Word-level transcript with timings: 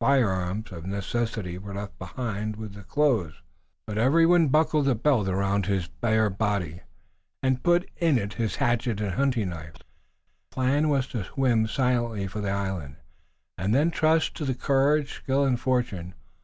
Firearms, 0.00 0.70
of 0.70 0.86
necessity, 0.86 1.58
were 1.58 1.74
left 1.74 1.98
behind 1.98 2.54
with 2.54 2.72
the 2.74 2.84
clothes, 2.84 3.42
but 3.84 3.98
everyone 3.98 4.46
buckled 4.46 4.86
a 4.86 4.94
belt 4.94 5.26
around 5.28 5.66
his 5.66 5.88
bare 5.88 6.30
body, 6.30 6.82
and 7.42 7.64
put 7.64 7.90
in 7.96 8.16
it 8.16 8.34
his 8.34 8.54
hatchet 8.54 9.00
and 9.00 9.14
hunting 9.14 9.48
knife. 9.48 9.72
The 9.80 10.54
plan 10.54 10.88
was 10.88 11.08
to 11.08 11.24
swim 11.24 11.66
silently 11.66 12.28
for 12.28 12.40
the 12.40 12.50
island 12.50 12.94
and 13.58 13.74
then 13.74 13.90
trust 13.90 14.36
to 14.36 14.54
courage, 14.54 15.14
skill 15.14 15.44
and 15.44 15.58
fortune. 15.58 16.14